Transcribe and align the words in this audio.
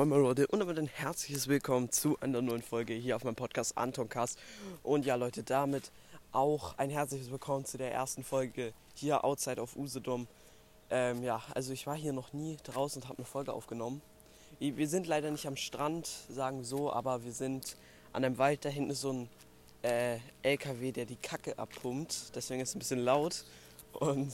moin 0.00 0.08
moin 0.08 0.22
Leute 0.22 0.46
und 0.46 0.60
damit 0.60 0.78
ein 0.78 0.86
herzliches 0.86 1.46
Willkommen 1.46 1.92
zu 1.92 2.18
einer 2.20 2.40
neuen 2.40 2.62
Folge 2.62 2.94
hier 2.94 3.16
auf 3.16 3.24
meinem 3.24 3.34
Podcast 3.34 3.76
Antoncast. 3.76 4.38
Und 4.82 5.04
ja 5.04 5.14
Leute, 5.14 5.42
damit 5.42 5.92
auch 6.32 6.78
ein 6.78 6.88
herzliches 6.88 7.30
Willkommen 7.30 7.66
zu 7.66 7.76
der 7.76 7.92
ersten 7.92 8.24
Folge 8.24 8.72
hier 8.94 9.26
outside 9.26 9.60
auf 9.60 9.76
Usedom. 9.76 10.26
Ähm, 10.88 11.22
ja, 11.22 11.42
also 11.54 11.74
ich 11.74 11.86
war 11.86 11.96
hier 11.96 12.14
noch 12.14 12.32
nie 12.32 12.56
draußen 12.64 13.02
und 13.02 13.08
habe 13.10 13.18
eine 13.18 13.26
Folge 13.26 13.52
aufgenommen. 13.52 14.00
Wir 14.58 14.88
sind 14.88 15.06
leider 15.06 15.30
nicht 15.30 15.46
am 15.46 15.56
Strand, 15.56 16.08
sagen 16.30 16.60
wir 16.60 16.64
so, 16.64 16.90
aber 16.90 17.22
wir 17.22 17.32
sind 17.32 17.76
an 18.14 18.24
einem 18.24 18.38
Wald. 18.38 18.64
Da 18.64 18.70
hinten 18.70 18.92
ist 18.92 19.02
so 19.02 19.12
ein 19.12 19.28
äh, 19.82 20.16
LKW, 20.42 20.92
der 20.92 21.04
die 21.04 21.16
Kacke 21.16 21.58
abpumpt. 21.58 22.34
Deswegen 22.34 22.62
ist 22.62 22.70
es 22.70 22.74
ein 22.74 22.78
bisschen 22.78 23.04
laut. 23.04 23.44
Und 23.92 24.32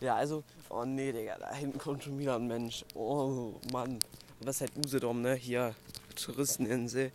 ja, 0.00 0.16
also, 0.16 0.44
oh 0.68 0.84
nee, 0.84 1.12
Digga, 1.12 1.38
da 1.38 1.54
hinten 1.54 1.78
kommt 1.78 2.04
schon 2.04 2.18
wieder 2.18 2.34
ein 2.34 2.46
Mensch. 2.46 2.84
Oh 2.94 3.54
Mann. 3.72 4.00
Was 4.40 4.56
ist 4.56 4.60
halt 4.60 4.72
Usedom, 4.76 5.20
ne? 5.20 5.34
Hier, 5.34 5.74
Touristeninsel. 6.14 7.10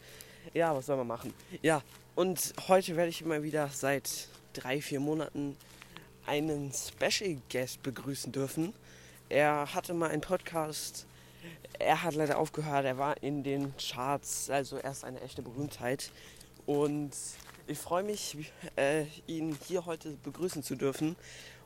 Ja, 0.53 0.75
was 0.75 0.87
soll 0.87 0.97
man 0.97 1.07
machen? 1.07 1.33
Ja, 1.61 1.81
und 2.15 2.53
heute 2.67 2.95
werde 2.97 3.09
ich 3.09 3.21
immer 3.21 3.43
wieder 3.43 3.69
seit 3.69 4.27
drei, 4.51 4.81
vier 4.81 4.99
Monaten 4.99 5.55
einen 6.25 6.71
Special 6.73 7.37
Guest 7.49 7.81
begrüßen 7.81 8.31
dürfen. 8.31 8.73
Er 9.29 9.73
hatte 9.73 9.93
mal 9.93 10.09
einen 10.09 10.21
Podcast. 10.21 11.05
Er 11.79 12.03
hat 12.03 12.13
leider 12.13 12.37
aufgehört. 12.37 12.85
Er 12.85 12.97
war 12.97 13.21
in 13.23 13.43
den 13.43 13.73
Charts, 13.77 14.49
also 14.49 14.77
er 14.77 14.91
ist 14.91 15.05
eine 15.05 15.21
echte 15.21 15.41
Berühmtheit. 15.41 16.11
Und 16.65 17.11
ich 17.67 17.77
freue 17.77 18.03
mich, 18.03 18.37
äh, 18.75 19.05
ihn 19.27 19.57
hier 19.65 19.85
heute 19.85 20.17
begrüßen 20.23 20.61
zu 20.61 20.75
dürfen. 20.75 21.15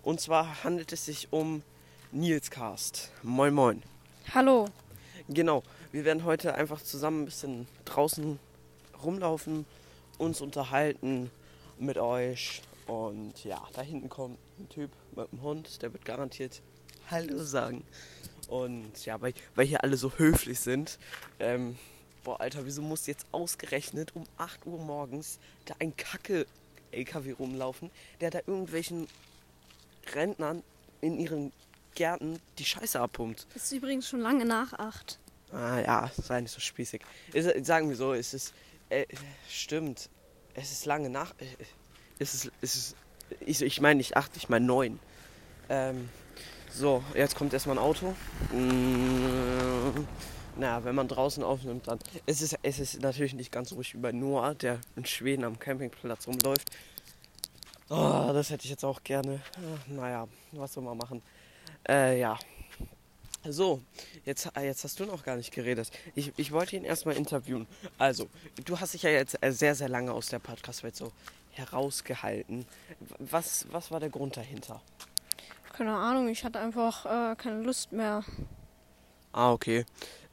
Und 0.03 0.21
zwar 0.21 0.63
handelt 0.63 0.93
es 0.93 1.05
sich 1.05 1.27
um 1.31 1.63
Nils 2.11 2.51
Cast. 2.51 3.11
Moin, 3.23 3.53
moin. 3.53 3.83
Hallo. 4.33 4.69
Genau, 5.29 5.61
wir 5.91 6.05
werden 6.05 6.23
heute 6.23 6.53
einfach 6.53 6.81
zusammen 6.81 7.23
ein 7.23 7.25
bisschen 7.25 7.67
draußen 7.83 8.39
rumlaufen, 9.03 9.65
uns 10.17 10.39
unterhalten 10.39 11.29
mit 11.77 11.97
euch. 11.97 12.61
Und 12.85 13.43
ja, 13.43 13.61
da 13.73 13.81
hinten 13.81 14.07
kommt 14.07 14.37
ein 14.57 14.69
Typ 14.69 14.89
mit 15.17 15.27
einem 15.29 15.41
Hund, 15.41 15.81
der 15.81 15.91
wird 15.91 16.05
garantiert 16.05 16.61
Hallo 17.11 17.43
sagen. 17.43 17.83
Und 18.47 19.05
ja, 19.05 19.19
weil, 19.19 19.33
weil 19.55 19.65
hier 19.65 19.83
alle 19.83 19.97
so 19.97 20.13
höflich 20.13 20.61
sind. 20.61 20.97
Ähm, 21.39 21.77
boah, 22.23 22.39
Alter, 22.39 22.65
wieso 22.65 22.81
muss 22.81 23.05
jetzt 23.05 23.25
ausgerechnet 23.33 24.15
um 24.15 24.23
8 24.37 24.65
Uhr 24.65 24.79
morgens 24.79 25.39
da 25.65 25.75
ein 25.79 25.95
Kacke-LKW 25.97 27.33
rumlaufen, 27.33 27.91
der 28.21 28.29
da 28.29 28.39
irgendwelchen 28.47 29.09
Rentnern 30.15 30.63
in 31.01 31.19
ihren 31.19 31.51
Gärten 31.97 32.39
die 32.59 32.65
Scheiße 32.65 32.99
abpumpt. 32.99 33.47
Ist 33.55 33.71
übrigens 33.71 34.07
schon 34.07 34.21
lange 34.21 34.45
nach 34.45 34.73
acht. 34.73 35.17
Ah 35.51 35.79
ja, 35.79 36.11
sei 36.15 36.41
nicht 36.41 36.51
so 36.51 36.59
spießig. 36.59 37.01
Ist, 37.33 37.65
sagen 37.65 37.89
wir 37.89 37.95
so, 37.95 38.13
es 38.13 38.35
ist. 38.35 38.53
Äh, 38.89 39.05
stimmt. 39.49 40.09
Es 40.53 40.71
ist 40.71 40.85
lange 40.85 41.09
nach. 41.09 41.31
Äh, 41.39 41.45
es 42.19 42.35
ist. 42.35 42.51
Es 42.61 42.75
ist 42.75 42.95
ich, 43.39 43.61
ich 43.63 43.81
meine 43.81 43.97
nicht 43.97 44.15
acht, 44.15 44.37
ich 44.37 44.47
meine 44.47 44.65
neun. 44.65 44.99
Ähm, 45.69 46.09
so, 46.71 47.03
jetzt 47.15 47.35
kommt 47.35 47.53
erstmal 47.53 47.77
ein 47.77 47.83
Auto. 47.83 48.13
Mm, 48.51 50.05
na, 50.57 50.83
wenn 50.83 50.93
man 50.93 51.07
draußen 51.07 51.43
aufnimmt, 51.43 51.87
dann. 51.87 51.97
Es 52.27 52.43
ist, 52.43 52.59
es 52.61 52.77
ist 52.77 53.01
natürlich 53.01 53.33
nicht 53.33 53.51
ganz 53.51 53.71
ruhig 53.71 53.95
wie 53.95 53.99
bei 53.99 54.11
Noah, 54.11 54.53
der 54.53 54.79
in 54.95 55.05
Schweden 55.05 55.43
am 55.43 55.57
Campingplatz 55.57 56.27
rumläuft. 56.27 56.69
Oh, 57.89 58.29
das 58.33 58.51
hätte 58.51 58.65
ich 58.65 58.69
jetzt 58.69 58.85
auch 58.85 59.01
gerne. 59.03 59.41
Ach, 59.55 59.87
naja, 59.87 60.27
was 60.51 60.73
soll 60.73 60.83
man 60.83 60.97
machen? 60.97 61.23
Äh, 61.87 62.19
ja. 62.19 62.37
So, 63.49 63.81
jetzt, 64.25 64.49
äh, 64.57 64.65
jetzt 64.65 64.83
hast 64.83 64.99
du 64.99 65.05
noch 65.05 65.23
gar 65.23 65.37
nicht 65.37 65.53
geredet. 65.53 65.89
Ich, 66.15 66.33
ich 66.37 66.51
wollte 66.51 66.75
ihn 66.75 66.83
erstmal 66.83 67.15
interviewen. 67.15 67.65
Also, 67.97 68.27
du 68.65 68.79
hast 68.79 68.93
dich 68.93 69.03
ja 69.03 69.09
jetzt 69.09 69.41
äh, 69.41 69.51
sehr, 69.51 69.73
sehr 69.73 69.87
lange 69.87 70.11
aus 70.11 70.27
der 70.27 70.39
Podcast-Welt 70.39 70.95
so 70.95 71.13
herausgehalten. 71.51 72.65
Was, 73.19 73.65
was 73.71 73.89
war 73.91 73.99
der 73.99 74.09
Grund 74.09 74.35
dahinter? 74.35 74.81
Keine 75.73 75.95
Ahnung, 75.95 76.27
ich 76.27 76.43
hatte 76.43 76.59
einfach 76.59 77.05
äh, 77.05 77.35
keine 77.35 77.61
Lust 77.61 77.91
mehr. 77.91 78.23
Ah, 79.31 79.51
okay. 79.51 79.85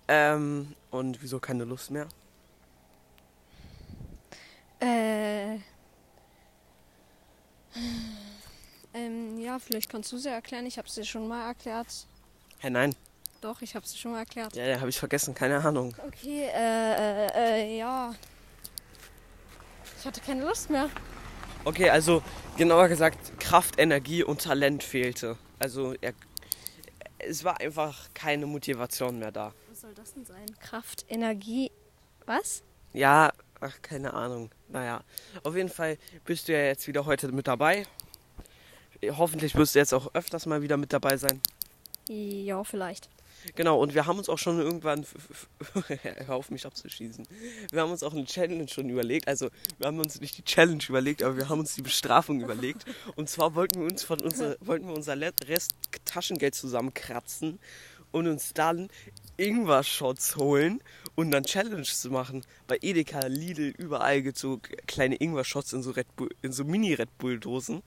Ähm, 0.08 0.74
und 0.90 1.22
wieso 1.22 1.38
keine 1.38 1.64
Lust 1.64 1.90
mehr? 1.90 2.08
Äh. 4.80 5.58
Ähm, 8.96 9.33
ja, 9.54 9.58
vielleicht 9.60 9.90
kannst 9.90 10.10
du 10.12 10.18
sie 10.18 10.28
erklären. 10.28 10.66
Ich 10.66 10.78
habe 10.78 10.88
es 10.88 10.94
dir 10.94 11.04
schon 11.04 11.28
mal 11.28 11.46
erklärt. 11.46 11.86
Hä, 12.58 12.70
nein. 12.70 12.94
Doch, 13.40 13.62
ich 13.62 13.74
habe 13.74 13.84
es 13.84 13.92
dir 13.92 13.98
schon 13.98 14.12
mal 14.12 14.20
erklärt. 14.20 14.56
Ja, 14.56 14.64
ja, 14.64 14.80
habe 14.80 14.88
ich 14.88 14.98
vergessen. 14.98 15.34
Keine 15.34 15.64
Ahnung. 15.64 15.94
Okay, 16.06 16.48
äh, 16.52 17.26
äh, 17.26 17.28
äh, 17.34 17.78
ja. 17.78 18.14
Ich 19.98 20.04
hatte 20.04 20.20
keine 20.20 20.44
Lust 20.44 20.70
mehr. 20.70 20.90
Okay, 21.64 21.88
also 21.88 22.22
genauer 22.56 22.88
gesagt, 22.88 23.38
Kraft, 23.38 23.78
Energie 23.78 24.22
und 24.24 24.42
Talent 24.42 24.82
fehlte. 24.82 25.38
Also 25.58 25.94
er, 26.00 26.14
es 27.18 27.44
war 27.44 27.60
einfach 27.60 28.08
keine 28.12 28.46
Motivation 28.46 29.18
mehr 29.18 29.32
da. 29.32 29.54
Was 29.70 29.82
soll 29.82 29.94
das 29.94 30.14
denn 30.14 30.24
sein? 30.24 30.46
Kraft, 30.60 31.06
Energie, 31.08 31.70
was? 32.26 32.62
Ja, 32.92 33.32
ach, 33.60 33.80
keine 33.82 34.12
Ahnung. 34.14 34.50
Naja, 34.68 35.02
auf 35.42 35.54
jeden 35.54 35.70
Fall 35.70 35.96
bist 36.24 36.48
du 36.48 36.52
ja 36.52 36.64
jetzt 36.64 36.86
wieder 36.86 37.06
heute 37.06 37.30
mit 37.32 37.46
dabei. 37.46 37.86
Hoffentlich 39.12 39.54
wirst 39.54 39.74
du 39.74 39.78
jetzt 39.78 39.92
auch 39.92 40.14
öfters 40.14 40.46
mal 40.46 40.62
wieder 40.62 40.76
mit 40.76 40.92
dabei 40.92 41.16
sein. 41.16 41.40
Ja, 42.08 42.64
vielleicht. 42.64 43.08
Genau, 43.54 43.78
und 43.78 43.94
wir 43.94 44.06
haben 44.06 44.18
uns 44.18 44.28
auch 44.28 44.38
schon 44.38 44.58
irgendwann, 44.58 45.04
hör 46.26 46.36
auf 46.36 46.50
mich 46.50 46.64
abzuschießen, 46.64 47.26
wir 47.70 47.82
haben 47.82 47.90
uns 47.90 48.02
auch 48.02 48.12
eine 48.12 48.24
Challenge 48.24 48.66
schon 48.68 48.88
überlegt. 48.88 49.28
Also, 49.28 49.50
wir 49.78 49.86
haben 49.86 49.98
uns 49.98 50.20
nicht 50.20 50.38
die 50.38 50.44
Challenge 50.44 50.82
überlegt, 50.88 51.22
aber 51.22 51.36
wir 51.36 51.48
haben 51.48 51.60
uns 51.60 51.74
die 51.74 51.82
Bestrafung 51.82 52.40
überlegt. 52.40 52.84
Und 53.16 53.28
zwar 53.28 53.54
wollten 53.54 53.80
wir 53.80 53.86
uns 53.86 54.02
von 54.02 54.20
unser, 54.20 54.56
wollten 54.60 54.86
wir 54.86 54.94
unser 54.94 55.18
Rest 55.46 55.74
Taschengeld 56.04 56.54
zusammenkratzen 56.54 57.58
und 58.12 58.28
uns 58.28 58.54
dann 58.54 58.88
Ingwer-Shots 59.36 60.36
holen 60.36 60.80
und 61.14 61.30
dann 61.30 61.44
Challenge 61.44 61.82
zu 61.82 62.10
machen. 62.10 62.44
Bei 62.66 62.78
Edeka, 62.80 63.26
Lidl, 63.26 63.74
überall 63.78 64.22
gibt 64.22 64.36
es 64.36 64.42
so 64.42 64.60
kleine 64.86 65.16
Ingwer-Shots 65.16 65.72
in 65.72 65.82
so, 65.82 65.92
in 66.42 66.52
so 66.52 66.64
Mini-Red 66.64 67.18
Bull-Dosen 67.18 67.82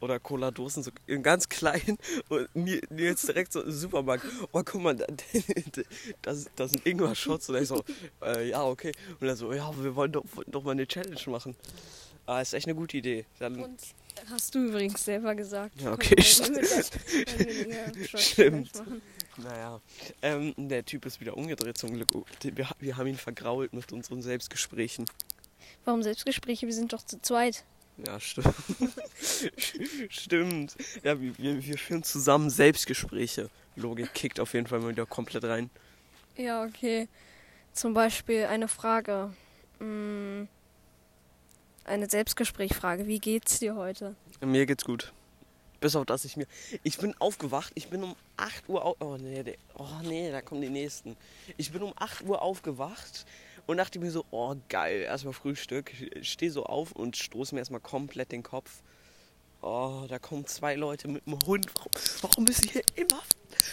oder 0.00 0.20
Cola-Dosen, 0.20 0.82
so 0.82 0.90
in 1.06 1.22
ganz 1.22 1.48
klein. 1.48 1.98
Und 2.28 2.48
jetzt 2.96 3.28
direkt 3.28 3.52
so 3.52 3.62
im 3.62 3.72
Supermarkt, 3.72 4.24
oh 4.52 4.62
guck 4.64 4.80
mal, 4.80 4.94
das, 6.22 6.50
das 6.54 6.70
sind 6.70 6.86
Ingwer-Shots. 6.86 7.48
Und 7.50 7.56
ich 7.56 7.68
so, 7.68 7.82
äh, 8.22 8.48
ja, 8.48 8.64
okay. 8.64 8.92
Und 9.20 9.26
er 9.26 9.36
so, 9.36 9.52
ja, 9.52 9.70
wir 9.82 9.94
wollen 9.96 10.12
doch, 10.12 10.24
doch 10.46 10.62
mal 10.62 10.72
eine 10.72 10.86
Challenge 10.86 11.20
machen. 11.26 11.56
Ah, 12.26 12.42
ist 12.42 12.52
echt 12.52 12.66
eine 12.66 12.74
gute 12.74 12.98
Idee. 12.98 13.24
Dann 13.38 13.58
und 13.58 13.80
hast 14.30 14.54
du 14.54 14.66
übrigens 14.66 15.02
selber 15.02 15.34
gesagt. 15.34 15.80
Ja, 15.80 15.92
okay, 15.92 16.20
stimmt. 16.22 16.60
Stimmt. 18.20 18.70
Naja, 19.38 19.80
ähm, 20.22 20.52
der 20.56 20.84
Typ 20.84 21.06
ist 21.06 21.20
wieder 21.20 21.36
umgedreht 21.36 21.78
zum 21.78 21.92
Glück. 21.92 22.08
Wir, 22.42 22.68
wir 22.80 22.96
haben 22.96 23.06
ihn 23.06 23.16
vergrault 23.16 23.72
mit 23.72 23.92
unseren 23.92 24.20
Selbstgesprächen. 24.20 25.06
Warum 25.84 26.02
Selbstgespräche? 26.02 26.66
Wir 26.66 26.74
sind 26.74 26.92
doch 26.92 27.02
zu 27.02 27.20
zweit. 27.22 27.64
Ja, 28.06 28.20
stimmt. 28.20 28.54
stimmt. 30.08 30.76
Ja, 31.02 31.20
wir, 31.20 31.36
wir 31.38 31.78
führen 31.78 32.02
zusammen 32.02 32.50
Selbstgespräche. 32.50 33.50
Logik 33.76 34.12
kickt 34.14 34.40
auf 34.40 34.54
jeden 34.54 34.66
Fall 34.66 34.80
mal 34.80 34.90
wieder 34.90 35.06
komplett 35.06 35.44
rein. 35.44 35.70
Ja, 36.36 36.64
okay. 36.64 37.08
Zum 37.72 37.94
Beispiel 37.94 38.44
eine 38.46 38.68
Frage. 38.68 39.32
Hm, 39.78 40.48
eine 41.84 42.08
Selbstgesprächfrage. 42.08 43.06
Wie 43.06 43.18
geht's 43.18 43.58
dir 43.58 43.74
heute? 43.74 44.14
Mir 44.40 44.66
geht's 44.66 44.84
gut. 44.84 45.12
Bis 45.80 45.94
auf 45.94 46.06
das 46.06 46.24
ich 46.24 46.36
mir. 46.36 46.46
Ich 46.82 46.98
bin 46.98 47.14
aufgewacht. 47.20 47.72
Ich 47.74 47.88
bin 47.88 48.02
um 48.02 48.16
8 48.36 48.68
Uhr. 48.68 48.84
Au 48.84 48.96
oh, 48.98 49.16
nee, 49.16 49.56
oh 49.76 49.86
nee, 50.02 50.30
da 50.30 50.42
kommen 50.42 50.60
die 50.60 50.70
nächsten. 50.70 51.16
Ich 51.56 51.70
bin 51.72 51.82
um 51.82 51.92
8 51.96 52.24
Uhr 52.24 52.42
aufgewacht 52.42 53.26
und 53.66 53.76
dachte 53.76 53.98
mir 53.98 54.10
so: 54.10 54.24
Oh, 54.30 54.56
geil. 54.68 55.02
Erstmal 55.02 55.34
Frühstück. 55.34 55.92
Ich 56.16 56.32
stehe 56.32 56.50
so 56.50 56.64
auf 56.64 56.92
und 56.92 57.16
stoße 57.16 57.54
mir 57.54 57.60
erstmal 57.60 57.80
komplett 57.80 58.32
den 58.32 58.42
Kopf. 58.42 58.82
Oh, 59.60 60.04
da 60.08 60.18
kommen 60.18 60.46
zwei 60.46 60.74
Leute 60.74 61.08
mit 61.08 61.26
dem 61.26 61.38
Hund. 61.46 61.66
Warum, 61.74 61.90
warum 62.22 62.44
müssen 62.44 62.68
hier 62.68 62.82
immer 62.94 63.20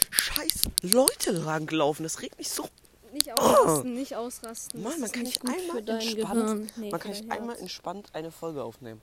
scheiß 0.10 0.62
Leute 0.82 1.32
langlaufen? 1.32 2.04
Das 2.04 2.22
regt 2.22 2.38
mich 2.38 2.50
so. 2.50 2.68
Nicht 3.14 3.32
ausrasten, 3.32 3.92
oh. 3.92 3.96
nicht 3.96 4.16
ausrasten. 4.16 4.84
Mann, 4.84 5.00
man 5.00 5.10
kann 5.10 5.24
nicht 5.24 5.42
einmal 5.42 5.78
entspannt, 5.88 6.74
nee, 6.76 6.90
man 6.90 7.00
kann 7.00 7.12
nicht 7.12 7.32
einmal 7.32 7.58
entspannt 7.58 8.10
eine 8.12 8.30
Folge 8.30 8.62
aufnehmen. 8.62 9.00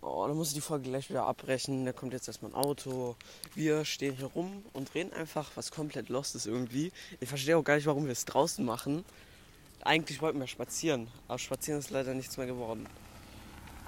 Oh, 0.00 0.24
dann 0.26 0.36
muss 0.36 0.48
ich 0.48 0.54
die 0.54 0.60
Folge 0.60 0.88
gleich 0.88 1.10
wieder 1.10 1.24
abbrechen. 1.26 1.84
Da 1.84 1.92
kommt 1.92 2.12
jetzt 2.12 2.28
erstmal 2.28 2.52
ein 2.52 2.54
Auto. 2.54 3.16
Wir 3.54 3.84
stehen 3.84 4.16
hier 4.16 4.26
rum 4.26 4.64
und 4.72 4.94
reden 4.94 5.12
einfach, 5.12 5.50
was 5.56 5.70
komplett 5.70 6.08
lost 6.08 6.34
ist 6.36 6.46
irgendwie. 6.46 6.92
Ich 7.20 7.28
verstehe 7.28 7.56
auch 7.56 7.64
gar 7.64 7.76
nicht, 7.76 7.86
warum 7.86 8.04
wir 8.04 8.12
es 8.12 8.24
draußen 8.24 8.64
machen. 8.64 9.04
Eigentlich 9.82 10.22
wollten 10.22 10.38
wir 10.38 10.46
spazieren, 10.46 11.08
aber 11.26 11.38
spazieren 11.38 11.80
ist 11.80 11.90
leider 11.90 12.14
nichts 12.14 12.36
mehr 12.36 12.46
geworden. 12.46 12.86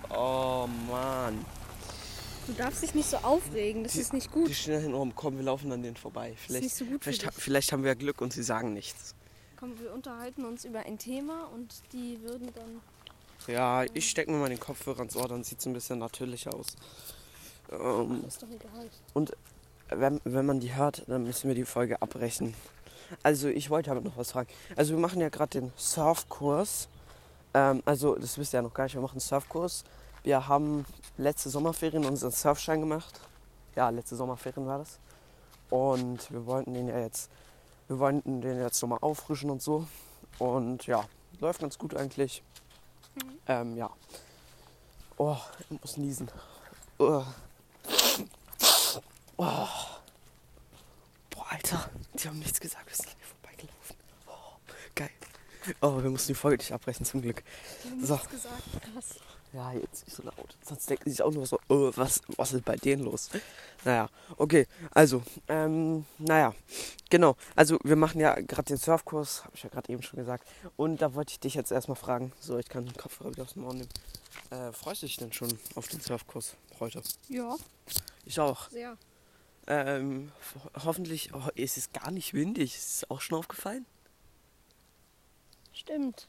Oh 0.09 0.69
Mann. 0.89 1.45
Du 2.47 2.53
darfst 2.55 2.83
dich 2.83 2.95
nicht 2.95 3.09
so 3.09 3.19
aufregen, 3.19 3.85
das 3.85 3.93
die, 3.93 4.01
ist 4.01 4.13
nicht 4.13 4.33
gut. 4.33 4.49
Die 4.49 4.55
stehen 4.55 4.75
da 4.75 4.81
hinten 4.81 4.97
rum, 4.97 5.15
komm, 5.15 5.37
wir 5.37 5.45
laufen 5.45 5.71
an 5.71 5.83
denen 5.83 5.97
vorbei. 5.97 6.35
Vielleicht, 6.37 6.65
das 6.65 6.73
ist 6.73 6.81
nicht 6.81 6.89
so 6.89 6.93
gut 6.93 7.05
vielleicht, 7.05 7.27
ha, 7.27 7.31
vielleicht 7.31 7.73
haben 7.73 7.85
wir 7.85 7.95
Glück 7.95 8.21
und 8.21 8.33
sie 8.33 8.43
sagen 8.43 8.73
nichts. 8.73 9.15
Komm, 9.57 9.79
wir 9.79 9.93
unterhalten 9.93 10.45
uns 10.45 10.65
über 10.65 10.81
ein 10.81 10.99
Thema 10.99 11.45
und 11.55 11.83
die 11.93 12.21
würden 12.23 12.49
dann. 12.55 12.81
Ja, 13.47 13.85
ich 13.95 14.09
stecke 14.09 14.31
mir 14.31 14.39
mal 14.39 14.49
den 14.49 14.61
Kopfhörer 14.61 15.01
ins 15.03 15.17
Ohr, 15.17 15.29
dann 15.29 15.43
sieht 15.45 15.61
es 15.61 15.67
ein 15.67 15.73
bisschen 15.73 15.99
natürlicher 15.99 16.55
aus. 16.55 16.67
Ähm, 17.71 18.25
Ist 18.27 18.43
doch 18.43 18.49
egal. 18.49 18.89
und 19.15 19.33
wenn, 19.89 20.21
wenn 20.25 20.47
man 20.47 20.61
die 20.61 20.75
hört, 20.75 21.05
dann 21.09 21.25
müssen 21.25 21.49
wir 21.49 21.55
die 21.55 21.65
Folge 21.65 22.01
abbrechen. 22.01 22.55
Also 23.23 23.49
ich 23.49 23.71
wollte 23.71 23.91
aber 23.91 24.01
noch 24.01 24.17
was 24.17 24.33
fragen. 24.33 24.49
Also 24.77 24.93
wir 24.93 25.01
machen 25.01 25.21
ja 25.21 25.29
gerade 25.29 25.61
den 25.61 25.73
Surfkurs. 25.77 26.89
Ähm, 27.55 27.83
also 27.85 28.15
das 28.15 28.39
wisst 28.39 28.55
ihr 28.55 28.59
ja 28.59 28.63
noch 28.63 28.75
gar 28.75 28.85
nicht, 28.85 28.95
wir 28.95 29.03
machen 29.03 29.15
einen 29.15 29.21
Surfkurs. 29.21 29.85
Wir 30.23 30.47
haben 30.47 30.85
letzte 31.17 31.51
Sommerferien 31.51 32.05
unseren 32.05 32.31
Surfschein 32.31 32.81
gemacht. 32.81 33.21
Ja, 33.75 33.89
letzte 33.89 34.17
Sommerferien 34.17 34.67
war 34.67 34.79
das. 34.79 34.99
Und 35.71 36.31
wir 36.31 36.47
wollten 36.47 36.75
den 36.75 36.89
ja 36.89 36.99
jetzt, 37.01 37.31
wir 37.89 37.99
wollten 37.99 38.41
den 38.41 38.61
jetzt 38.61 38.81
nochmal 38.83 38.99
auffrischen 39.01 39.51
und 39.51 39.63
so. 39.63 39.87
Und 40.39 40.87
ja, 40.87 41.05
läuft 41.41 41.61
ganz 41.61 41.79
gut 41.79 41.97
eigentlich. 41.97 42.43
Ähm, 43.47 43.77
ja. 43.77 43.91
Oh, 45.17 45.37
ich 45.59 45.81
muss 45.81 45.97
niesen. 45.97 46.31
Oh. 46.99 47.25
Oh. 49.37 49.69
Boah, 51.31 51.47
Alter, 51.51 51.91
die 52.15 52.29
haben 52.29 52.39
nichts 52.39 52.61
gesagt, 52.61 52.89
wir 52.89 52.97
sind 52.97 53.09
an 53.09 53.19
mir 53.19 53.27
vorbeigelaufen. 53.27 53.97
Oh, 54.27 54.59
geil. 54.95 55.11
Oh, 55.81 56.03
wir 56.03 56.11
mussten 56.11 56.29
die 56.29 56.35
Folge 56.35 56.59
nicht 56.59 56.73
abbrechen, 56.73 57.05
zum 57.05 57.23
Glück. 57.23 57.43
So. 58.03 58.15
Nichts 58.15 58.31
gesagt. 58.31 58.63
Krass. 58.93 59.17
Ja, 59.53 59.73
jetzt 59.73 60.07
nicht 60.07 60.17
so 60.17 60.23
laut. 60.23 60.57
Sonst 60.63 60.89
denken 60.89 61.11
sich 61.11 61.23
auch 61.23 61.33
nur 61.33 61.45
so, 61.45 61.59
oh, 61.69 61.91
was, 61.97 62.21
was 62.37 62.53
ist 62.53 62.65
bei 62.65 62.77
denen 62.77 63.03
los? 63.05 63.31
Naja, 63.85 64.09
okay, 64.37 64.69
also, 64.93 65.23
ähm, 65.49 66.07
naja, 66.19 66.55
genau. 67.09 67.37
Also, 67.57 67.79
wir 67.83 67.97
machen 67.97 68.21
ja 68.21 68.35
gerade 68.35 68.69
den 68.69 68.77
Surfkurs, 68.77 69.45
habe 69.45 69.57
ich 69.57 69.63
ja 69.65 69.69
gerade 69.71 69.93
eben 69.93 70.03
schon 70.03 70.19
gesagt. 70.21 70.47
Und 70.77 71.03
da 71.03 71.15
wollte 71.15 71.33
ich 71.33 71.41
dich 71.41 71.55
jetzt 71.55 71.73
erstmal 71.73 71.97
fragen, 71.97 72.33
so, 72.39 72.59
ich 72.59 72.69
kann 72.69 72.85
den 72.85 72.97
Kopfhörer 72.97 73.33
wieder 73.33 73.43
aus 73.43 73.55
dem 73.55 73.65
Ohr 73.65 73.75
nehmen. 73.75 73.89
Äh, 74.51 74.73
freust 74.73 75.03
du 75.03 75.07
dich 75.07 75.17
denn 75.17 75.33
schon 75.33 75.53
auf 75.75 75.89
den 75.89 76.01
Surfkurs 76.01 76.55
heute? 76.79 77.03
Ja, 77.29 77.57
Ich 78.25 78.39
auch. 78.39 78.69
sehr. 78.71 78.97
Ähm, 79.67 80.31
ho 80.55 80.85
hoffentlich 80.85 81.35
oh, 81.35 81.49
ist 81.55 81.77
es 81.77 81.93
gar 81.93 82.11
nicht 82.13 82.35
windig. 82.35 82.77
Ist 82.77 83.03
es 83.03 83.11
auch 83.11 83.21
schon 83.21 83.39
aufgefallen? 83.39 83.85
Stimmt. 85.73 86.29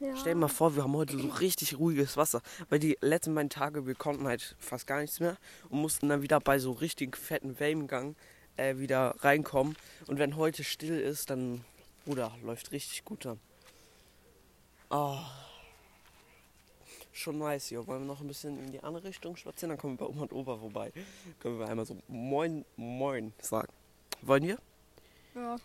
Ja. 0.00 0.16
Stell 0.16 0.34
dir 0.34 0.40
mal 0.40 0.48
vor, 0.48 0.74
wir 0.74 0.82
haben 0.82 0.96
heute 0.96 1.16
so 1.16 1.28
richtig 1.28 1.78
ruhiges 1.78 2.16
Wasser. 2.16 2.42
Weil 2.68 2.80
die 2.80 2.98
letzten 3.00 3.34
beiden 3.34 3.50
Tage, 3.50 3.86
wir 3.86 3.94
konnten 3.94 4.26
halt 4.26 4.56
fast 4.58 4.86
gar 4.86 5.00
nichts 5.00 5.20
mehr 5.20 5.36
und 5.68 5.80
mussten 5.80 6.08
dann 6.08 6.22
wieder 6.22 6.40
bei 6.40 6.58
so 6.58 6.72
richtig 6.72 7.16
fetten 7.16 7.60
Wellengang 7.60 8.16
äh, 8.56 8.78
wieder 8.78 9.14
reinkommen. 9.20 9.76
Und 10.08 10.18
wenn 10.18 10.36
heute 10.36 10.64
still 10.64 10.98
ist, 10.98 11.30
dann, 11.30 11.64
Bruder, 12.04 12.36
läuft 12.42 12.72
richtig 12.72 13.04
gut 13.04 13.24
dann. 13.24 13.38
Oh. 14.90 15.18
Schon 17.12 17.38
nice 17.38 17.66
hier. 17.66 17.86
Wollen 17.86 18.02
wir 18.02 18.06
noch 18.06 18.20
ein 18.20 18.26
bisschen 18.26 18.58
in 18.58 18.72
die 18.72 18.82
andere 18.82 19.04
Richtung 19.04 19.36
spazieren? 19.36 19.70
Dann 19.70 19.78
kommen 19.78 19.94
wir 19.94 20.06
bei 20.06 20.12
Oma 20.12 20.22
und 20.22 20.32
Opa 20.32 20.56
vorbei. 20.56 20.92
Können 21.40 21.58
wir 21.58 21.68
einmal 21.68 21.86
so 21.86 21.96
Moin, 22.08 22.64
Moin 22.76 23.32
sagen. 23.40 23.72
Wollen 24.22 24.42
wir? 24.44 24.58
Ja. 25.34 25.56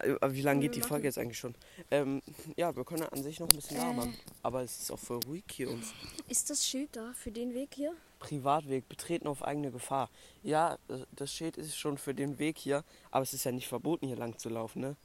Äh, 0.00 0.32
Wie 0.32 0.42
lange 0.42 0.60
geht 0.60 0.74
die. 0.76 0.80
Folge 0.82 1.04
jetzt 1.06 1.18
eigentlich 1.18 1.38
schon? 1.38 1.54
Ähm, 1.90 2.22
ja, 2.56 2.74
wir 2.74 2.84
können 2.84 3.02
an 3.04 3.22
sich 3.22 3.40
noch 3.40 3.48
ein 3.48 3.56
bisschen 3.56 3.76
Äh. 3.76 3.80
labern. 3.80 4.14
Aber 4.42 4.62
es 4.62 4.80
ist 4.80 4.90
auch 4.90 4.98
voll 4.98 5.20
ruhig 5.26 5.44
hier 5.52 5.70
und 5.70 5.82
Ist 6.28 6.50
das 6.50 6.66
Schild 6.66 6.94
da 6.96 7.12
für 7.14 7.30
den 7.30 7.54
Weg 7.54 7.74
hier? 7.74 7.94
Privatweg, 8.18 8.88
betreten 8.88 9.26
auf 9.28 9.42
eigene 9.44 9.70
Gefahr. 9.70 10.08
Ja, 10.42 10.78
äh, 10.88 10.98
das 11.12 11.32
Schild 11.32 11.56
ist 11.56 11.76
schon 11.76 11.98
für 11.98 12.14
den 12.14 12.38
Weg 12.38 12.58
hier, 12.58 12.84
aber 13.10 13.22
es 13.22 13.32
ist 13.32 13.44
ja 13.44 13.52
nicht 13.52 13.68
verboten, 13.68 14.06
hier 14.06 14.16
lang 14.16 14.38
zu 14.38 14.48
laufen, 14.48 14.80
ne? 14.80 14.96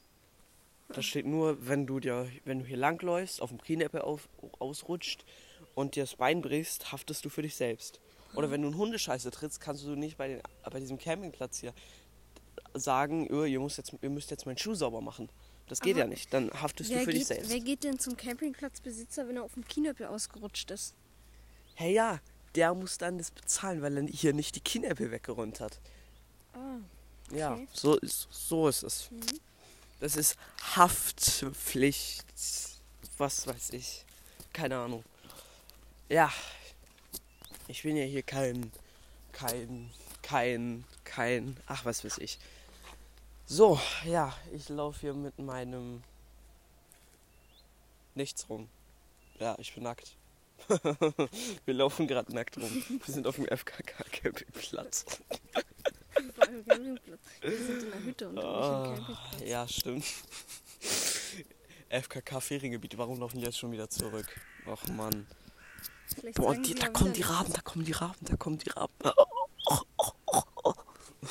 Das 0.88 1.04
steht 1.06 1.26
nur, 1.26 1.66
wenn 1.66 1.86
du 1.86 2.00
dir, 2.00 2.28
wenn 2.44 2.58
du 2.58 2.64
hier 2.66 2.76
lang 2.76 3.00
läufst, 3.02 3.40
auf 3.40 3.48
dem 3.48 3.60
Knieneppe 3.60 4.04
auf, 4.04 4.28
ausrutscht 4.58 5.24
und 5.74 5.96
dir 5.96 6.02
das 6.02 6.16
Bein 6.16 6.42
brichst, 6.42 6.92
haftest 6.92 7.24
du 7.24 7.30
für 7.30 7.40
dich 7.42 7.54
selbst. 7.54 7.98
Oder 8.34 8.50
wenn 8.50 8.60
du 8.62 8.68
in 8.68 8.76
Hundescheiße 8.76 9.30
trittst, 9.30 9.60
kannst 9.60 9.84
du 9.84 9.90
nicht 9.94 10.16
bei, 10.18 10.28
den, 10.28 10.42
bei 10.70 10.80
diesem 10.80 10.98
Campingplatz 10.98 11.58
hier 11.60 11.72
sagen, 12.74 13.26
"Ö, 13.30 13.46
ihr, 13.46 13.60
müsst 13.60 13.78
jetzt, 13.78 13.92
ihr 14.00 14.10
müsst 14.10 14.30
jetzt 14.30 14.46
meinen 14.46 14.58
Schuh 14.58 14.74
sauber 14.74 15.00
machen. 15.00 15.28
Das 15.68 15.80
geht 15.80 15.94
Aber 15.94 16.04
ja 16.04 16.06
nicht. 16.08 16.32
Dann 16.34 16.50
haftest 16.50 16.90
du 16.90 16.98
für 16.98 17.06
dich 17.06 17.20
geht, 17.20 17.26
selbst. 17.28 17.50
wer 17.50 17.60
geht 17.60 17.84
denn 17.84 17.98
zum 17.98 18.16
Campingplatzbesitzer, 18.16 19.26
wenn 19.28 19.36
er 19.36 19.44
auf 19.44 19.54
dem 19.54 19.66
Kinöppel 19.66 20.06
ausgerutscht 20.06 20.70
ist? 20.70 20.94
Hey 21.74 21.94
ja, 21.94 22.20
der 22.54 22.74
muss 22.74 22.98
dann 22.98 23.16
das 23.18 23.30
bezahlen, 23.30 23.80
weil 23.80 23.96
er 23.96 24.04
hier 24.06 24.34
nicht 24.34 24.56
die 24.56 24.60
Knieneppe 24.60 25.10
weggeräumt 25.10 25.60
hat. 25.60 25.80
Ah, 26.54 26.76
Ja, 27.34 27.54
Okay. 27.54 27.68
so 27.72 27.96
ist, 27.98 28.28
so 28.30 28.68
ist 28.68 28.82
es. 28.82 29.08
Das 30.00 30.16
ist 30.16 30.36
Haftpflicht. 30.76 32.24
Was 33.18 33.46
weiß 33.46 33.70
ich. 33.70 34.04
Keine 34.52 34.76
Ahnung. 34.76 35.04
Ja. 36.08 36.30
Ich 37.68 37.82
bin 37.84 37.96
ja 37.96 38.04
hier 38.04 38.22
kein, 38.22 38.70
kein, 39.32 39.90
kein, 40.22 40.84
kein, 41.04 41.56
ach 41.66 41.84
was 41.86 42.04
weiß 42.04 42.18
ich. 42.18 42.38
So, 43.52 43.78
ja, 44.06 44.34
ich 44.54 44.70
laufe 44.70 44.98
hier 45.00 45.12
mit 45.12 45.38
meinem 45.38 46.02
nichts 48.14 48.48
rum. 48.48 48.66
Ja, 49.40 49.56
ich 49.58 49.74
bin 49.74 49.82
nackt. 49.82 50.16
Wir 51.66 51.74
laufen 51.74 52.06
gerade 52.06 52.34
nackt 52.34 52.56
rum. 52.56 52.70
Wir 52.88 53.12
sind 53.14 53.26
auf 53.26 53.36
dem 53.36 53.44
FKK-Campingplatz. 53.44 55.04
vor 56.34 56.44
allem 56.44 56.64
Campingplatz. 56.64 57.20
Wir 57.42 57.58
sind 57.58 57.82
in 57.82 57.90
der 57.90 58.00
Hütte 58.04 58.28
und 58.30 58.38
Ah, 58.38 58.86
nicht 58.88 58.98
im 59.00 59.04
Campingplatz. 59.04 59.42
ja, 59.50 59.68
stimmt. 59.68 60.04
FKK 61.90 62.40
Feriengebiet, 62.40 62.96
warum 62.96 63.20
laufen 63.20 63.36
die 63.38 63.44
jetzt 63.44 63.58
schon 63.58 63.72
wieder 63.72 63.90
zurück? 63.90 64.34
Ach 64.66 64.88
Mann. 64.88 65.26
Vielleicht 66.06 66.38
Boah, 66.38 66.54
die, 66.54 66.74
da 66.74 66.88
kommen 66.88 67.12
die 67.12 67.20
Raben, 67.20 67.52
da 67.52 67.60
kommen 67.60 67.84
die 67.84 67.92
Raben, 67.92 68.24
da 68.24 68.36
kommen 68.36 68.56
die 68.56 68.70
Raben. 68.70 68.94
nicht. 69.02 69.14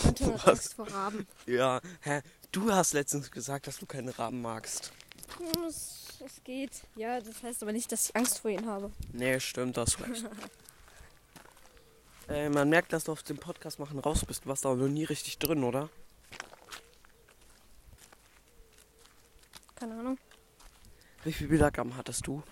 Anton 0.04 0.34
hat? 0.34 0.48
Angst 0.48 0.74
vor 0.74 0.88
Raben. 0.88 1.28
Ja, 1.46 1.82
hä? 2.02 2.22
Du 2.52 2.72
hast 2.72 2.94
letztens 2.94 3.32
gesagt, 3.32 3.68
dass 3.68 3.78
du 3.78 3.86
keine 3.86 4.18
Raben 4.18 4.42
magst. 4.42 4.92
Es, 5.68 6.20
es 6.26 6.44
geht. 6.44 6.72
Ja, 6.96 7.20
das 7.20 7.42
heißt 7.44 7.64
aber 7.64 7.72
nicht, 7.72 7.92
dass 7.92 8.10
ich 8.10 8.16
Angst 8.16 8.40
vor 8.40 8.52
ihnen 8.52 8.68
habe. 8.68 8.92
Nee, 9.14 9.40
stimmt, 9.40 9.78
das 9.78 10.00
recht. 10.00 10.26
äh, 12.30 12.50
man 12.50 12.70
merkt, 12.70 12.94
dass 12.94 13.06
du 13.06 13.12
auf 13.12 13.24
dem 13.24 13.38
Podcast 13.38 13.80
machen 13.80 14.00
raus 14.00 14.26
bist. 14.26 14.46
Du 14.46 14.50
warst 14.50 14.66
da 14.66 14.74
noch 14.74 14.88
nie 14.88 15.04
richtig 15.04 15.40
drin, 15.40 15.64
oder? 15.64 15.90
Keine 19.76 19.96
Ahnung. 19.96 20.18
Wie 21.24 21.34
viel 21.34 21.50
Wiedergaben 21.50 21.96
hattest 21.96 22.28
du? 22.28 22.44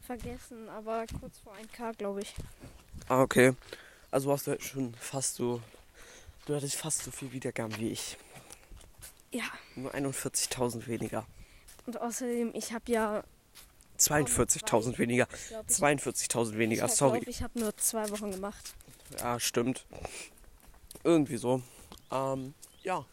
Vergessen, 0.00 0.68
aber 0.68 1.04
kurz 1.20 1.38
vor 1.38 1.54
1K, 1.54 1.96
glaube 1.96 2.22
ich. 2.22 2.34
Ah, 3.08 3.20
okay. 3.22 3.54
Also 4.10 4.32
hast 4.32 4.46
du 4.46 4.52
halt 4.52 4.62
schon 4.62 4.94
fast 4.94 5.34
so. 5.34 5.60
Du 6.48 6.54
hattest 6.54 6.76
fast 6.76 7.02
so 7.02 7.10
viel 7.10 7.30
Wiedergaben 7.32 7.76
wie 7.76 7.90
ich. 7.90 8.16
Ja. 9.30 9.44
Nur 9.76 9.94
41.000 9.94 10.86
weniger. 10.86 11.26
Und 11.84 12.00
außerdem, 12.00 12.52
ich 12.54 12.72
habe 12.72 12.90
ja. 12.90 13.22
42.000 13.98 14.96
weniger. 14.96 15.28
Ich 15.30 15.48
glaube, 15.48 15.66
ich, 15.68 15.76
42.000 15.76 16.56
weniger, 16.56 16.86
ich 16.86 16.92
sorry. 16.92 17.20
Glaub, 17.20 17.28
ich 17.28 17.42
habe 17.42 17.58
nur 17.58 17.76
zwei 17.76 18.08
Wochen 18.08 18.30
gemacht. 18.30 18.72
Ja, 19.18 19.38
stimmt. 19.38 19.84
Irgendwie 21.04 21.36
so. 21.36 21.60
Ähm, 22.10 22.54
ja. 22.82 23.04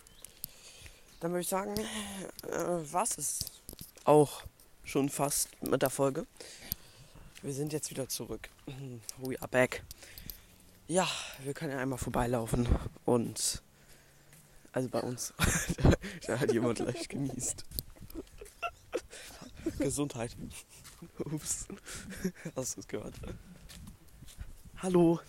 Dann 1.20 1.32
würde 1.32 1.42
ich 1.42 1.50
sagen, 1.50 1.78
äh, 1.78 2.58
was 2.90 3.18
ist 3.18 3.52
auch 4.06 4.44
schon 4.86 5.10
fast 5.10 5.50
mit 5.62 5.82
der 5.82 5.90
Folge. 5.90 6.26
Wir 7.42 7.54
sind 7.54 7.74
jetzt 7.74 7.90
wieder 7.90 8.08
zurück. 8.08 8.48
We 9.18 9.38
are 9.42 9.50
back. 9.50 9.84
Ja, 10.88 11.08
wir 11.44 11.54
können 11.56 11.72
ja 11.72 11.80
einmal 11.80 11.98
vorbeilaufen 11.98 12.68
und 13.06 13.64
also 14.72 14.90
bei 14.90 15.02
uns. 15.02 15.34
da 16.28 16.40
hat 16.40 16.52
jemand 16.54 16.78
leicht 16.78 17.10
genießt. 17.10 17.66
Gesundheit. 19.80 20.36
Ups. 21.18 21.68
Hast 22.56 22.76
du 22.76 22.82
es 22.82 22.88
gehört? 22.88 23.16
Hallo. 24.78 25.20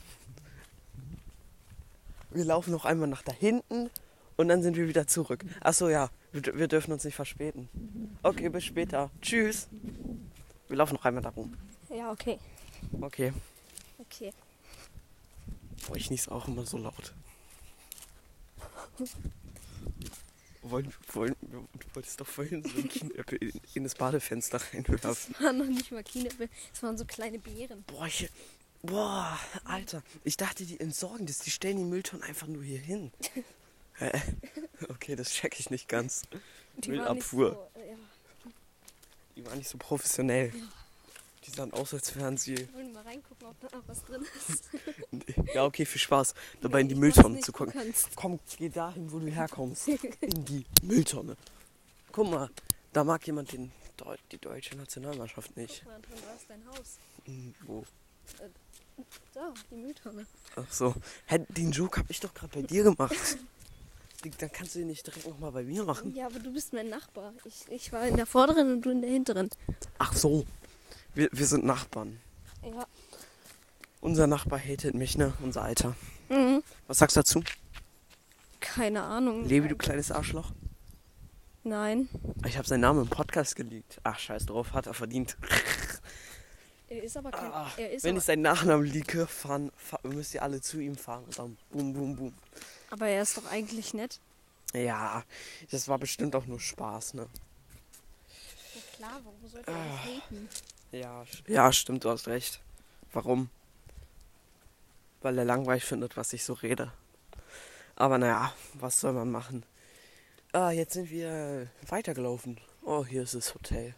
Wir 2.31 2.45
laufen 2.45 2.73
noch 2.73 2.85
einmal 2.85 3.09
nach 3.09 3.23
da 3.23 3.33
hinten 3.33 3.89
und 4.37 4.49
dann 4.49 4.63
sind 4.63 4.77
wir 4.77 4.89
wieder 4.89 5.07
zurück. 5.07 5.43
Achso, 5.61 5.89
ja, 5.89 6.11
wir, 6.33 6.59
wir 6.59 6.69
dürfen 6.69 6.93
uns 6.93 7.05
nicht 7.05 7.15
verspäten. 7.15 7.71
Okay, 8.23 8.51
bis 8.51 8.65
später. 8.65 9.11
Tschüss. 9.23 9.69
Wir 10.69 10.77
laufen 10.77 10.95
noch 10.95 11.05
einmal 11.07 11.23
da 11.23 11.31
rum. 11.31 11.57
Ja, 11.89 12.11
okay. 12.11 12.39
Okay. 13.01 13.33
Okay. 13.99 14.35
Boah, 15.87 15.97
ich 15.97 16.11
nies 16.11 16.28
auch 16.28 16.49
immer 16.49 16.66
so 16.66 16.78
laut. 16.78 17.14
Wollen, 20.62 20.93
wollen, 21.12 21.37
du 21.40 21.69
wolltest 21.95 22.21
doch 22.21 22.26
vorhin 22.26 22.62
so 22.64 22.76
ein 22.76 22.88
Kinäpfel 22.88 23.38
in, 23.38 23.61
in 23.75 23.85
das 23.85 23.95
Badefenster 23.95 24.61
reinwerfen. 24.73 24.99
Das 25.00 25.40
waren 25.40 25.59
noch 25.59 25.66
nicht 25.66 25.93
mal 25.93 26.02
Kinäpfel, 26.02 26.49
das 26.73 26.83
waren 26.83 26.99
so 26.99 27.05
kleine 27.05 27.38
Beeren. 27.38 27.85
Boah, 27.87 28.07
ich, 28.07 28.28
boah, 28.83 29.38
Alter. 29.64 30.02
Ich 30.25 30.37
dachte, 30.37 30.64
die 30.64 30.81
entsorgen 30.81 31.26
das. 31.26 31.38
Die 31.38 31.50
stellen 31.50 31.76
die 31.76 31.85
Mülltonnen 31.85 32.25
einfach 32.26 32.47
nur 32.47 32.62
hier 32.62 32.81
hin. 32.81 33.12
Okay, 34.90 35.16
das 35.16 35.31
check 35.31 35.59
ich 35.59 35.71
nicht 35.71 35.88
ganz. 35.88 36.25
Die 36.76 36.88
waren 36.88 36.99
Müllabfuhr. 36.99 37.52
so, 37.75 37.81
ja, 37.81 37.97
Die 39.35 39.47
war 39.47 39.57
nicht 39.57 39.71
so 39.71 39.78
professionell. 39.78 40.52
Die 41.47 41.50
sahen 41.53 41.73
aus, 41.73 41.95
als 41.95 42.15
wären 42.17 42.37
sie. 42.37 42.57
Wollen 42.75 42.88
wir 42.88 42.95
mal 42.95 43.03
reingucken, 43.03 43.47
ob 43.47 43.61
da 43.61 43.76
noch 43.76 43.87
was 43.87 44.05
drin 44.05 44.25
ist? 44.49 44.65
Ja, 45.55 45.65
okay, 45.65 45.85
viel 45.87 46.00
Spaß, 46.00 46.35
dabei 46.61 46.81
in 46.81 46.88
die 46.88 46.95
Mülltonne 46.95 47.41
zu 47.41 47.53
gucken. 47.53 47.95
Komm, 48.15 48.38
geh 48.59 48.69
dahin, 48.69 49.11
wo 49.11 49.19
du 49.19 49.29
herkommst. 49.29 49.88
In 50.21 50.45
die 50.45 50.65
Mülltonne. 50.83 51.37
Guck 52.12 52.31
mal, 52.31 52.50
da 52.93 53.05
mag 53.05 53.26
jemand 53.26 53.53
den, 53.53 53.71
die 54.33 54.38
deutsche 54.38 54.76
Nationalmannschaft 54.76 55.57
nicht. 55.57 55.83
Guck 55.85 55.88
mal, 55.88 55.97
Anton, 55.97 56.17
da 56.23 56.35
ist 56.35 56.50
dein 56.50 56.67
Haus. 56.67 56.99
Hm, 57.25 57.55
Wo? 57.67 57.85
Da, 59.35 59.53
die 59.71 59.76
Mülltonne. 59.76 60.26
Ach 60.57 60.73
so. 60.73 60.95
Hä, 61.26 61.45
den 61.49 61.71
Joke 61.71 62.00
hab 62.00 62.11
ich 62.11 62.21
doch 62.21 62.33
gerade 62.35 62.53
bei 62.55 62.62
dir 62.62 62.83
gemacht. 62.83 63.15
Dann 64.38 64.50
kannst 64.50 64.75
du 64.75 64.81
den 64.81 64.88
nicht 64.88 65.07
direkt 65.07 65.26
nochmal 65.26 65.53
bei 65.53 65.62
mir 65.62 65.85
machen. 65.85 66.15
Ja, 66.15 66.26
aber 66.26 66.41
du 66.41 66.53
bist 66.53 66.73
mein 66.73 66.88
Nachbar. 66.88 67.33
Ich, 67.45 67.65
ich 67.69 67.93
war 67.93 68.09
in 68.09 68.17
der 68.17 68.26
vorderen 68.26 68.73
und 68.73 68.83
du 68.83 68.91
in 68.91 69.03
der 69.03 69.11
hinteren. 69.11 69.50
Ach 69.99 70.12
so. 70.15 70.45
Wir, 71.16 71.28
wir 71.32 71.46
sind 71.46 71.64
Nachbarn. 71.64 72.20
Ja. 72.62 72.87
Unser 74.02 74.26
Nachbar 74.26 74.58
hatet 74.61 74.94
mich, 74.94 75.16
ne? 75.16 75.32
Unser 75.42 75.62
Alter. 75.62 75.96
Mhm. 76.28 76.62
Was 76.87 76.99
sagst 76.99 77.16
du 77.16 77.20
dazu? 77.20 77.42
Keine 78.61 79.02
Ahnung. 79.02 79.46
Levi, 79.46 79.68
du 79.68 79.76
kleines 79.76 80.11
Arschloch. 80.12 80.52
Nein. 81.64 82.08
Ich 82.46 82.58
habe 82.58 82.68
seinen 82.68 82.82
Namen 82.82 83.00
im 83.02 83.08
Podcast 83.08 83.56
geleakt. 83.56 83.99
Ach, 84.04 84.18
scheiß 84.18 84.44
drauf, 84.46 84.73
hat 84.75 84.87
er 84.87 84.94
verdient. 84.94 85.37
Er 86.88 87.02
ist 87.02 87.16
aber 87.16 87.32
kein. 87.32 87.50
Ah, 87.52 87.66
ist 87.90 88.04
Wenn 88.04 88.11
aber, 88.11 88.18
ich 88.20 88.25
seinen 88.25 88.42
Nachnamen 88.42 88.87
leake, 88.87 89.26
fahren, 89.26 89.73
fahr, 89.76 89.99
müsst 90.04 90.35
ihr 90.35 90.42
alle 90.44 90.61
zu 90.61 90.78
ihm 90.78 90.94
fahren. 90.94 91.25
Und 91.25 91.37
dann 91.37 91.56
boom, 91.73 91.92
boom, 91.92 92.14
boom. 92.14 92.35
aber 92.90 93.08
er 93.08 93.23
ist 93.23 93.37
doch 93.37 93.44
eigentlich 93.50 93.92
nett. 93.92 94.20
Ja, 94.73 95.25
das 95.73 95.88
war 95.88 95.99
bestimmt 95.99 96.37
auch 96.37 96.46
nur 96.46 96.61
Spaß, 96.61 97.14
ne? 97.14 97.26
Ja 98.76 98.80
klar, 98.96 99.20
warum 99.25 99.49
sollte 99.50 99.68
er 99.68 99.76
Ah. 99.76 99.85
das 99.96 100.04
haten? 100.30 100.49
Ja, 101.00 101.23
st- 101.23 101.50
ja, 101.50 101.73
stimmt, 101.73 102.05
du 102.05 102.11
hast 102.11 102.29
recht. 102.29 102.61
Warum? 103.12 103.50
Weil 105.23 105.38
er 105.38 105.45
langweilig 105.45 105.85
findet, 105.85 106.17
was 106.17 106.33
ich 106.33 106.45
so 106.45 106.53
rede. 106.55 106.93
Aber 107.97 108.19
naja, 108.19 108.53
was 108.75 109.00
soll 109.00 109.12
man 109.12 109.31
machen? 109.31 109.65
Ah, 110.53 110.71
jetzt 110.71 110.95
sind 110.95 111.11
wir 111.11 111.69
weitergelaufen. 111.88 112.61
Oh, 112.83 113.05
hier 113.05 113.23
ist 113.23 113.35
das 113.35 113.55
Hotel. 113.55 113.95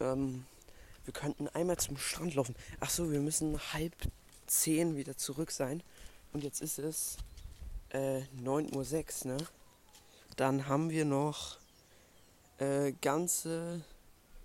Ähm, 0.00 0.46
wir 1.04 1.12
könnten 1.12 1.48
einmal 1.48 1.76
zum 1.78 1.96
Strand 1.96 2.34
laufen. 2.34 2.54
Ach 2.80 2.90
so, 2.90 3.10
wir 3.10 3.20
müssen 3.20 3.58
halb 3.72 3.94
zehn 4.46 4.96
wieder 4.96 5.16
zurück 5.16 5.50
sein. 5.50 5.82
Und 6.32 6.44
jetzt 6.44 6.60
ist 6.60 6.78
es 6.78 7.16
äh, 7.90 8.20
9.06 8.42 9.26
Uhr, 9.26 9.32
ne? 9.32 9.46
Dann 10.36 10.68
haben 10.68 10.90
wir 10.90 11.04
noch 11.04 11.58
äh, 12.58 12.92
ganze... 13.02 13.82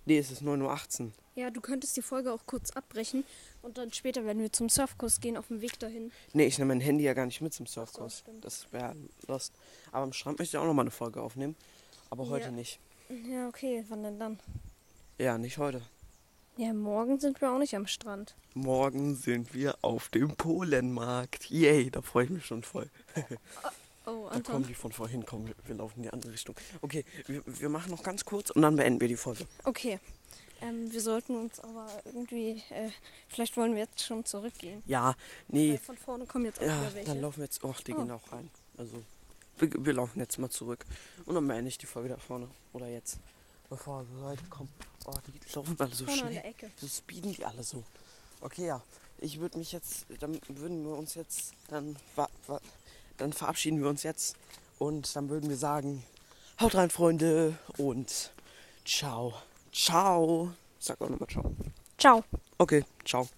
Nee, 0.06 0.18
es 0.18 0.30
ist 0.30 0.42
9.18 0.42 1.00
Uhr. 1.06 1.12
Ja, 1.36 1.50
du 1.50 1.60
könntest 1.60 1.96
die 1.96 2.02
Folge 2.02 2.32
auch 2.32 2.46
kurz 2.46 2.70
abbrechen 2.72 3.24
und 3.62 3.76
dann 3.78 3.92
später, 3.92 4.24
wenn 4.24 4.38
wir 4.40 4.52
zum 4.52 4.68
Surfkurs 4.68 5.20
gehen, 5.20 5.36
auf 5.36 5.48
dem 5.48 5.60
Weg 5.62 5.78
dahin. 5.80 6.12
Nee, 6.32 6.46
ich 6.46 6.58
nehme 6.58 6.68
mein 6.74 6.80
Handy 6.80 7.04
ja 7.04 7.14
gar 7.14 7.26
nicht 7.26 7.40
mit 7.40 7.52
zum 7.54 7.66
Surfkurs. 7.66 8.18
stimmt. 8.20 8.44
das 8.44 8.66
wäre 8.72 8.94
lost. 9.26 9.52
Aber 9.90 10.04
am 10.04 10.12
Strand 10.12 10.38
möchte 10.38 10.56
ich 10.56 10.60
auch 10.60 10.66
noch 10.66 10.74
mal 10.74 10.82
eine 10.82 10.90
Folge 10.92 11.20
aufnehmen. 11.20 11.56
Aber 12.10 12.28
heute 12.28 12.46
Ja. 12.46 12.50
nicht. 12.52 12.78
Ja, 13.28 13.48
okay, 13.48 13.84
wann 13.88 14.02
denn 14.04 14.18
dann? 14.18 14.38
Ja, 15.18 15.36
nicht 15.38 15.58
heute. 15.58 15.82
Ja, 16.56 16.72
morgen 16.72 17.18
sind 17.18 17.40
wir 17.40 17.50
auch 17.50 17.58
nicht 17.58 17.74
am 17.74 17.88
Strand. 17.88 18.36
Morgen 18.54 19.16
sind 19.16 19.54
wir 19.54 19.76
auf 19.82 20.08
dem 20.10 20.36
Polenmarkt. 20.36 21.50
Yay, 21.50 21.90
da 21.90 22.00
freue 22.00 22.24
ich 22.26 22.30
mich 22.30 22.46
schon 22.46 22.62
voll. 22.62 22.88
Oh, 24.06 24.10
Da 24.10 24.12
kommen 24.12 24.32
Anton. 24.34 24.66
die 24.66 24.74
von 24.74 24.92
vorhin, 24.92 25.24
kommen 25.24 25.52
wir, 25.64 25.74
laufen 25.76 25.96
in 25.98 26.02
die 26.04 26.10
andere 26.12 26.32
Richtung. 26.32 26.54
Okay, 26.82 27.04
wir, 27.26 27.42
wir 27.46 27.68
machen 27.68 27.90
noch 27.90 28.02
ganz 28.02 28.24
kurz 28.24 28.50
und 28.50 28.62
dann 28.62 28.76
beenden 28.76 29.00
wir 29.00 29.08
die 29.08 29.16
Folge. 29.16 29.46
Okay. 29.64 29.98
Ähm, 30.60 30.90
wir 30.92 31.00
sollten 31.00 31.36
uns 31.36 31.58
aber 31.60 31.86
irgendwie, 32.04 32.62
äh, 32.70 32.88
vielleicht 33.28 33.56
wollen 33.56 33.72
wir 33.74 33.80
jetzt 33.82 34.02
schon 34.02 34.24
zurückgehen. 34.24 34.82
Ja, 34.86 35.14
Weil 35.48 35.60
nee. 35.60 35.78
von 35.78 35.96
vorne 35.96 36.26
kommen 36.26 36.44
jetzt 36.46 36.60
auch 36.60 36.66
Ja, 36.66 36.94
welche. 36.94 37.08
dann 37.10 37.20
laufen 37.20 37.38
wir 37.38 37.44
jetzt. 37.44 37.62
Och, 37.64 37.80
die 37.80 37.92
Oh. 37.92 37.96
gehen 37.96 38.10
auch 38.10 38.30
rein. 38.32 38.50
Also, 38.78 39.02
wir, 39.58 39.70
wir 39.84 39.92
laufen 39.94 40.20
jetzt 40.20 40.38
mal 40.38 40.48
zurück. 40.50 40.84
Und 41.26 41.34
dann 41.34 41.46
beende 41.48 41.68
ich 41.68 41.78
die 41.78 41.86
Folge 41.86 42.10
da 42.10 42.16
vorne. 42.18 42.48
Oder 42.72 42.88
jetzt. 42.88 43.18
Bevor 43.68 44.04
Leute 44.20 44.44
kommen. 44.44 44.68
Oh, 45.06 45.12
die 45.26 45.52
laufen 45.54 45.76
alle 45.78 45.94
so 45.94 46.04
vorne 46.04 46.18
schnell. 46.20 46.54
So 46.76 46.86
speeden 46.86 47.32
die 47.32 47.44
alle 47.44 47.62
so. 47.62 47.82
Okay, 48.40 48.66
ja. 48.66 48.82
Ich 49.18 49.40
würde 49.40 49.58
mich 49.58 49.72
jetzt, 49.72 50.06
dann 50.20 50.38
würden 50.48 50.84
wir 50.84 50.92
uns 50.96 51.14
jetzt, 51.14 51.52
dann, 51.68 51.96
dann 53.16 53.32
verabschieden 53.32 53.80
wir 53.82 53.88
uns 53.88 54.02
jetzt 54.02 54.36
und 54.78 55.14
dann 55.16 55.28
würden 55.28 55.48
wir 55.48 55.56
sagen, 55.56 56.04
haut 56.60 56.74
rein, 56.74 56.90
Freunde, 56.90 57.58
und 57.78 58.32
ciao. 58.84 59.34
Ciao. 59.72 60.52
Sag 60.78 61.00
auch 61.00 61.08
nochmal 61.08 61.28
ciao. 61.28 61.54
Ciao. 61.98 62.24
Okay, 62.58 62.84
ciao. 63.04 63.28